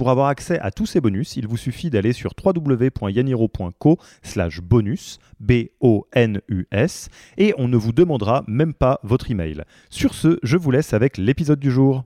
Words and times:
Pour 0.00 0.08
avoir 0.08 0.28
accès 0.28 0.58
à 0.60 0.70
tous 0.70 0.86
ces 0.86 1.02
bonus, 1.02 1.36
il 1.36 1.46
vous 1.46 1.58
suffit 1.58 1.90
d'aller 1.90 2.14
sur 2.14 2.32
www.yaniro.co 2.42 3.98
slash 4.22 4.62
bonus, 4.62 5.18
B-O-N-U-S, 5.40 7.10
et 7.36 7.52
on 7.58 7.68
ne 7.68 7.76
vous 7.76 7.92
demandera 7.92 8.42
même 8.48 8.72
pas 8.72 8.98
votre 9.02 9.30
email. 9.30 9.62
Sur 9.90 10.14
ce, 10.14 10.38
je 10.42 10.56
vous 10.56 10.70
laisse 10.70 10.94
avec 10.94 11.18
l'épisode 11.18 11.60
du 11.60 11.70
jour. 11.70 12.04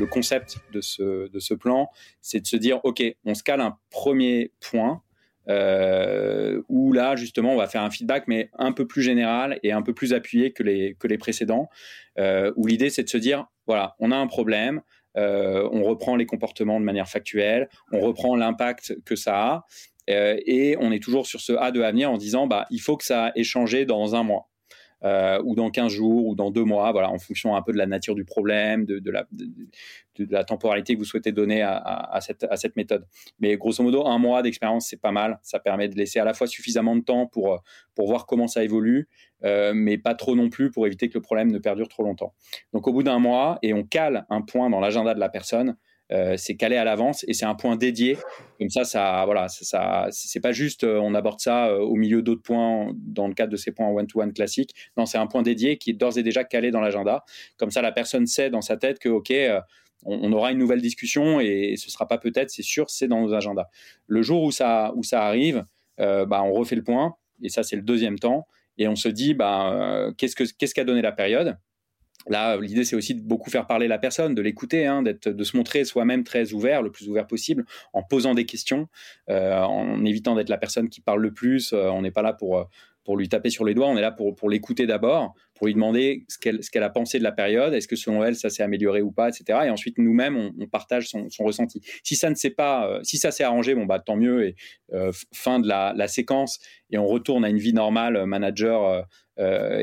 Le 0.00 0.06
concept 0.06 0.58
de 0.72 0.80
ce, 0.80 1.30
de 1.30 1.38
ce 1.38 1.54
plan, 1.54 1.90
c'est 2.22 2.40
de 2.40 2.46
se 2.48 2.56
dire, 2.56 2.80
OK, 2.82 3.00
on 3.24 3.34
se 3.36 3.44
cale 3.44 3.60
un 3.60 3.78
premier 3.88 4.50
point 4.58 5.03
euh, 5.48 6.62
où 6.68 6.92
là 6.92 7.16
justement 7.16 7.52
on 7.52 7.56
va 7.56 7.66
faire 7.66 7.82
un 7.82 7.90
feedback 7.90 8.24
mais 8.28 8.50
un 8.58 8.72
peu 8.72 8.86
plus 8.86 9.02
général 9.02 9.58
et 9.62 9.72
un 9.72 9.82
peu 9.82 9.92
plus 9.92 10.12
appuyé 10.12 10.52
que 10.52 10.62
les, 10.62 10.96
que 10.98 11.06
les 11.06 11.18
précédents, 11.18 11.68
euh, 12.18 12.52
où 12.56 12.66
l'idée 12.66 12.90
c'est 12.90 13.04
de 13.04 13.08
se 13.08 13.18
dire, 13.18 13.46
voilà, 13.66 13.94
on 13.98 14.10
a 14.10 14.16
un 14.16 14.26
problème, 14.26 14.82
euh, 15.16 15.68
on 15.72 15.82
reprend 15.82 16.16
les 16.16 16.26
comportements 16.26 16.80
de 16.80 16.84
manière 16.84 17.08
factuelle, 17.08 17.68
on 17.92 18.00
reprend 18.00 18.36
l'impact 18.36 18.96
que 19.04 19.16
ça 19.16 19.36
a, 19.36 19.66
et 20.06 20.76
on 20.80 20.92
est 20.92 21.02
toujours 21.02 21.26
sur 21.26 21.40
ce 21.40 21.54
A 21.54 21.70
de 21.70 21.80
avenir 21.80 22.10
en 22.10 22.18
disant, 22.18 22.46
bah, 22.46 22.66
il 22.70 22.80
faut 22.80 22.96
que 22.96 23.04
ça 23.04 23.32
ait 23.36 23.44
changé 23.44 23.86
dans 23.86 24.14
un 24.14 24.22
mois. 24.22 24.50
Euh, 25.02 25.40
ou 25.44 25.54
dans 25.54 25.70
15 25.70 25.92
jours, 25.92 26.26
ou 26.26 26.34
dans 26.34 26.50
deux 26.50 26.64
mois, 26.64 26.90
voilà, 26.92 27.10
en 27.10 27.18
fonction 27.18 27.56
un 27.56 27.62
peu 27.62 27.72
de 27.72 27.76
la 27.78 27.86
nature 27.86 28.14
du 28.14 28.24
problème, 28.24 28.86
de, 28.86 29.10
la, 29.10 30.44
temporalité 30.44 30.94
que 30.94 30.98
vous 30.98 31.04
souhaitez 31.04 31.32
donner 31.32 31.60
à, 31.60 31.76
à, 31.76 32.20
cette, 32.22 32.44
à, 32.44 32.56
cette, 32.56 32.76
méthode. 32.76 33.04
Mais 33.38 33.56
grosso 33.56 33.82
modo, 33.82 34.06
un 34.06 34.18
mois 34.18 34.40
d'expérience, 34.42 34.86
c'est 34.88 35.00
pas 35.00 35.12
mal. 35.12 35.38
Ça 35.42 35.58
permet 35.58 35.88
de 35.88 35.96
laisser 35.96 36.20
à 36.20 36.24
la 36.24 36.32
fois 36.32 36.46
suffisamment 36.46 36.96
de 36.96 37.02
temps 37.02 37.26
pour, 37.26 37.62
pour 37.94 38.06
voir 38.06 38.24
comment 38.24 38.46
ça 38.46 38.64
évolue, 38.64 39.08
euh, 39.44 39.72
mais 39.74 39.98
pas 39.98 40.14
trop 40.14 40.34
non 40.34 40.48
plus 40.48 40.70
pour 40.70 40.86
éviter 40.86 41.08
que 41.08 41.14
le 41.14 41.22
problème 41.22 41.50
ne 41.50 41.58
perdure 41.58 41.88
trop 41.88 42.02
longtemps. 42.02 42.32
Donc 42.72 42.86
au 42.86 42.92
bout 42.92 43.02
d'un 43.02 43.18
mois, 43.18 43.58
et 43.62 43.74
on 43.74 43.84
cale 43.84 44.24
un 44.30 44.40
point 44.40 44.70
dans 44.70 44.80
l'agenda 44.80 45.12
de 45.12 45.20
la 45.20 45.28
personne, 45.28 45.76
euh, 46.12 46.34
c'est 46.36 46.56
calé 46.56 46.76
à 46.76 46.84
l'avance 46.84 47.24
et 47.28 47.32
c'est 47.32 47.46
un 47.46 47.54
point 47.54 47.76
dédié. 47.76 48.18
Comme 48.58 48.68
ça, 48.68 48.84
ça, 48.84 49.22
voilà, 49.24 49.48
ça, 49.48 50.08
c'est 50.10 50.40
pas 50.40 50.52
juste 50.52 50.84
euh, 50.84 50.98
on 50.98 51.14
aborde 51.14 51.40
ça 51.40 51.68
euh, 51.68 51.78
au 51.78 51.94
milieu 51.94 52.20
d'autres 52.20 52.42
points 52.42 52.92
dans 52.94 53.26
le 53.26 53.34
cadre 53.34 53.50
de 53.50 53.56
ces 53.56 53.72
points 53.72 53.88
one-to-one 53.88 54.32
classiques. 54.32 54.74
Non, 54.96 55.06
c'est 55.06 55.18
un 55.18 55.26
point 55.26 55.42
dédié 55.42 55.78
qui 55.78 55.90
est 55.90 55.94
d'ores 55.94 56.18
et 56.18 56.22
déjà 56.22 56.44
calé 56.44 56.70
dans 56.70 56.80
l'agenda. 56.80 57.24
Comme 57.56 57.70
ça, 57.70 57.80
la 57.80 57.92
personne 57.92 58.26
sait 58.26 58.50
dans 58.50 58.60
sa 58.60 58.76
tête 58.76 58.98
que 58.98 59.08
ok, 59.08 59.32
on, 60.04 60.32
aura 60.32 60.52
une 60.52 60.58
nouvelle 60.58 60.82
discussion 60.82 61.40
et 61.40 61.74
ce 61.78 61.90
sera 61.90 62.06
pas 62.06 62.18
peut-être, 62.18 62.50
c'est 62.50 62.62
sûr, 62.62 62.90
c'est 62.90 63.08
dans 63.08 63.22
nos 63.22 63.32
agendas. 63.32 63.68
Le 64.06 64.20
jour 64.20 64.42
où 64.42 64.50
ça, 64.50 64.92
où 64.96 65.02
ça 65.02 65.24
arrive, 65.24 65.64
bah, 65.98 66.42
on 66.42 66.52
refait 66.52 66.76
le 66.76 66.84
point 66.84 67.16
et 67.42 67.48
ça, 67.48 67.62
c'est 67.62 67.76
le 67.76 67.82
deuxième 67.82 68.18
temps 68.18 68.46
et 68.76 68.88
on 68.88 68.96
se 68.96 69.08
dit 69.08 69.32
bah, 69.32 70.10
qu'est-ce 70.18 70.36
que 70.36 70.44
qu'est-ce 70.58 70.74
qu'a 70.74 70.84
donné 70.84 71.00
la 71.00 71.12
période? 71.12 71.56
Là, 72.28 72.56
l'idée, 72.56 72.84
c'est 72.84 72.96
aussi 72.96 73.14
de 73.14 73.20
beaucoup 73.20 73.50
faire 73.50 73.66
parler 73.66 73.88
la 73.88 73.98
personne, 73.98 74.34
de 74.34 74.42
l'écouter, 74.42 74.86
hein, 74.86 75.02
de 75.02 75.44
se 75.44 75.56
montrer 75.56 75.84
soi-même 75.84 76.24
très 76.24 76.52
ouvert, 76.52 76.82
le 76.82 76.90
plus 76.90 77.08
ouvert 77.08 77.26
possible, 77.26 77.64
en 77.92 78.02
posant 78.02 78.34
des 78.34 78.46
questions, 78.46 78.88
euh, 79.28 79.60
en 79.60 80.04
évitant 80.04 80.34
d'être 80.34 80.48
la 80.48 80.58
personne 80.58 80.88
qui 80.88 81.00
parle 81.00 81.20
le 81.20 81.32
plus. 81.32 81.72
Euh, 81.72 81.90
on 81.90 82.02
n'est 82.02 82.10
pas 82.10 82.22
là 82.22 82.32
pour, 82.32 82.58
euh, 82.58 82.64
pour 83.04 83.18
lui 83.18 83.28
taper 83.28 83.50
sur 83.50 83.66
les 83.66 83.74
doigts, 83.74 83.88
on 83.88 83.98
est 83.98 84.02
là 84.02 84.10
pour, 84.10 84.34
pour 84.34 84.48
l'écouter 84.48 84.86
d'abord, 84.86 85.34
pour 85.54 85.66
lui 85.66 85.74
demander 85.74 86.24
ce 86.28 86.38
qu'elle, 86.38 86.64
ce 86.64 86.70
qu'elle 86.70 86.82
a 86.82 86.88
pensé 86.88 87.18
de 87.18 87.24
la 87.24 87.32
période, 87.32 87.74
est-ce 87.74 87.86
que 87.86 87.96
selon 87.96 88.24
elle, 88.24 88.36
ça 88.36 88.48
s'est 88.48 88.62
amélioré 88.62 89.02
ou 89.02 89.12
pas, 89.12 89.28
etc. 89.28 89.60
Et 89.66 89.70
ensuite, 89.70 89.98
nous-mêmes, 89.98 90.36
on, 90.36 90.66
partage 90.66 91.08
son, 91.08 91.28
ressenti. 91.40 91.82
Si 92.02 92.16
ça 92.16 92.30
ne 92.30 92.34
s'est 92.34 92.50
pas, 92.50 93.00
si 93.02 93.18
ça 93.18 93.30
s'est 93.30 93.44
arrangé, 93.44 93.74
bon, 93.74 93.84
bah, 93.84 93.98
tant 93.98 94.16
mieux, 94.16 94.46
et 94.46 94.56
fin 95.32 95.60
de 95.60 95.68
la, 95.68 95.92
la, 95.94 96.08
séquence, 96.08 96.58
et 96.90 96.96
on 96.96 97.06
retourne 97.06 97.44
à 97.44 97.50
une 97.50 97.58
vie 97.58 97.74
normale, 97.74 98.24
manager, 98.24 99.06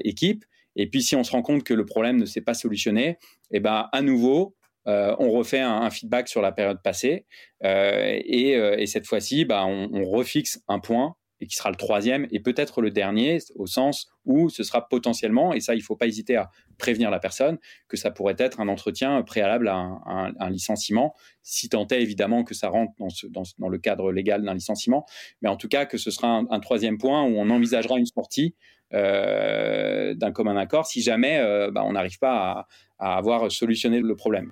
équipe. 0.03 0.43
Et 0.75 0.89
puis, 0.89 1.01
si 1.01 1.15
on 1.15 1.23
se 1.23 1.31
rend 1.31 1.41
compte 1.41 1.63
que 1.63 1.73
le 1.73 1.85
problème 1.85 2.17
ne 2.17 2.25
s'est 2.25 2.41
pas 2.41 2.53
solutionné, 2.53 3.17
eh 3.51 3.59
ben, 3.59 3.89
à 3.91 4.01
nouveau, 4.01 4.55
euh, 4.87 5.15
on 5.19 5.31
refait 5.31 5.59
un, 5.59 5.89
feedback 5.89 6.27
sur 6.27 6.41
la 6.41 6.51
période 6.51 6.81
passée. 6.83 7.25
Euh, 7.63 8.19
euh, 8.33 8.75
et, 8.77 8.85
cette 8.87 9.05
fois-ci, 9.05 9.45
bah, 9.45 9.65
on, 9.65 9.89
on, 9.93 10.03
refixe 10.05 10.61
un 10.67 10.79
point 10.79 11.15
et 11.41 11.47
qui 11.47 11.55
sera 11.55 11.69
le 11.69 11.75
troisième 11.75 12.27
et 12.31 12.39
peut-être 12.39 12.81
le 12.81 12.91
dernier, 12.91 13.39
au 13.55 13.65
sens 13.65 14.07
où 14.25 14.49
ce 14.49 14.63
sera 14.63 14.87
potentiellement, 14.87 15.53
et 15.53 15.59
ça, 15.59 15.73
il 15.73 15.79
ne 15.79 15.83
faut 15.83 15.95
pas 15.95 16.05
hésiter 16.05 16.35
à 16.35 16.49
prévenir 16.77 17.09
la 17.09 17.19
personne, 17.19 17.57
que 17.87 17.97
ça 17.97 18.11
pourrait 18.11 18.35
être 18.37 18.59
un 18.59 18.67
entretien 18.67 19.21
préalable 19.23 19.67
à 19.67 19.75
un, 20.05 20.49
licenciement, 20.49 21.15
si 21.41 21.67
tant 21.67 21.87
est 21.87 22.01
évidemment 22.01 22.43
que 22.43 22.53
ça 22.53 22.69
rentre 22.69 22.93
dans, 23.29 23.69
le 23.69 23.77
cadre 23.79 24.11
légal 24.11 24.43
d'un 24.43 24.53
licenciement, 24.53 25.05
mais 25.41 25.49
en 25.49 25.57
tout 25.57 25.67
cas 25.67 25.85
que 25.85 25.97
ce 25.97 26.11
sera 26.11 26.43
un, 26.47 26.59
troisième 26.59 26.99
point 26.99 27.23
où 27.23 27.37
on 27.37 27.49
envisagera 27.49 27.97
une 27.97 28.05
sortie 28.05 28.55
d'un 28.93 30.31
commun 30.31 30.57
accord 30.57 30.85
si 30.85 31.01
jamais 31.01 31.39
euh, 31.39 31.71
bah, 31.71 31.83
on 31.85 31.93
n'arrive 31.93 32.19
pas 32.19 32.67
à 32.99 33.17
avoir 33.17 33.51
solutionné 33.51 33.99
le 33.99 34.15
problème. 34.15 34.51